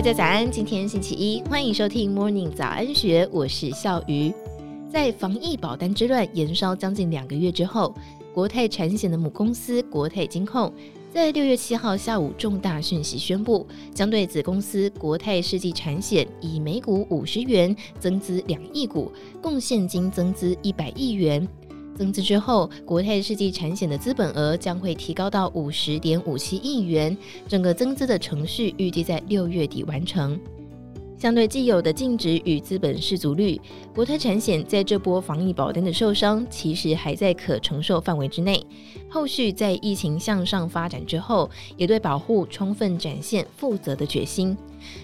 [0.00, 4.32] 大家早安，今天星期一，欢迎收听 Morning 早安学，我是笑鱼。
[4.90, 7.94] 在防疫保单之乱延烧将近两个月之后，
[8.32, 10.72] 国泰产险的母公司国泰金控
[11.12, 19.12] 在六月七号下午重大讯息宣布，将对子公司国泰世纪产险以每股五十元增资两亿股，
[19.42, 21.46] 共现金增资一百亿元。
[22.00, 27.14] 增资之后，国泰世纪产险的资本额将会提高到五十点五七亿元。
[27.46, 30.40] 整个增资的程序预计在六月底完成。
[31.20, 33.60] 相对既有的净值与资本适足率，
[33.94, 38.64] 国泰产险在这波防疫保单的受伤，其实还在可承受范围之内。
[39.06, 44.56] 后续在疫情向上发展之后，也对保护充分展现负责的决心。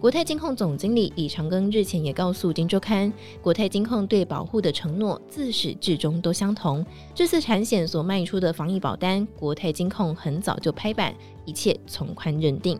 [0.00, 3.08] 国泰金控总经理李长庚日前也告诉《金周刊》，
[3.40, 6.84] 国泰金控对保护的承诺自始至终都相同。
[7.14, 11.14] 这次产险所卖出的防疫保单，国泰金控很早就拍板，
[11.44, 12.76] 一切从宽认定。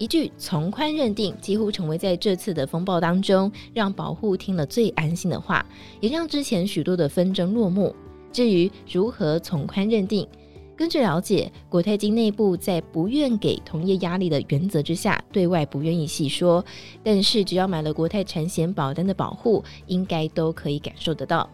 [0.00, 5.64] 一句从宽认定，几乎成为在这次的风暴当中让保护听了最安心的话，
[6.00, 7.94] 也让之前许多的纷争落幕。
[8.32, 10.26] 至于如何从宽认定，
[10.74, 16.64] 根据了解，国泰金内部在不愿给同业压力的原则之下，对外不愿意细说。
[17.02, 21.46] 但是只要买了国泰产险保单的保护，应该都可以感受得到。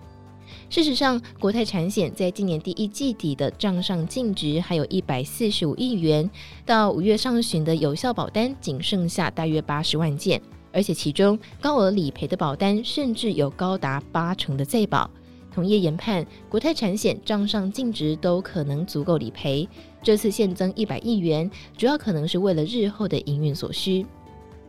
[0.69, 6.29] 事实上，国泰产险在今年第一季底的账上净值还有一百四十五亿元，
[6.65, 10.41] 到五月上旬的有效保单仅剩下大约八十万件，
[10.73, 15.11] 而且其中高额理赔的保单甚至有高达八成的在保。
[15.53, 19.67] 同业研判，国泰产险账上净值都可能足够理赔。
[20.03, 24.05] 这次现增一百亿元，主要可能是为了日后的营运所需。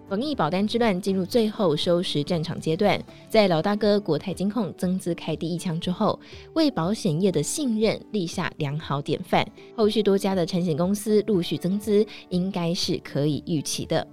[0.09, 2.97] 防疫保单之乱进入最后收拾战场阶段，
[3.30, 6.17] 在老大哥国泰金控增资开第一枪之后，
[6.53, 9.45] 为保险业的信任立下良好典范。
[9.75, 14.08] 后续多家的产险公司陆续增资，应该是可以预期的。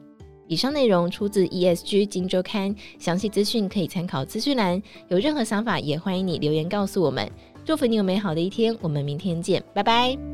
[0.48, 4.82] 以上内容出自 ESG 金周刊，详细资讯可以参考资讯栏。
[5.08, 7.30] 有任何想法也欢迎你留言告诉我们。
[7.64, 10.33] 祝福你有美好的一天，我们明天见，拜拜。